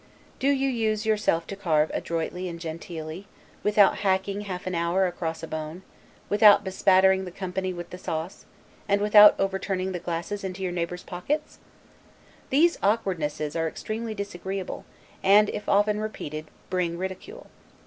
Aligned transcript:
Do 0.39 0.49
you 0.49 0.67
use 0.67 1.05
yourself 1.05 1.45
to 1.45 1.55
carve 1.55 1.91
ADROITLY 1.93 2.49
and 2.49 2.59
genteelly, 2.59 3.27
without 3.61 3.97
hacking 3.97 4.41
half 4.41 4.65
an 4.65 4.73
hour 4.73 5.05
across 5.05 5.43
a 5.43 5.47
bone; 5.47 5.83
without 6.27 6.63
bespattering 6.63 7.23
the 7.25 7.29
company 7.29 7.71
with 7.71 7.91
the 7.91 7.99
sauce; 7.99 8.45
and 8.89 8.99
without 8.99 9.39
overturning 9.39 9.91
the 9.91 9.99
glasses 9.99 10.43
into 10.43 10.63
your 10.63 10.71
neighbor's 10.71 11.03
pockets? 11.03 11.59
These 12.49 12.79
awkwardnesses 12.81 13.55
are 13.55 13.67
extremely 13.67 14.15
disagreeable; 14.15 14.85
and, 15.21 15.49
if 15.51 15.69
often 15.69 15.99
repeated, 15.99 16.47
bring 16.71 16.97
ridicule. 16.97 17.45